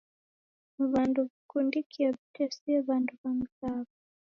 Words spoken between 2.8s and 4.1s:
wandu wa mzawo.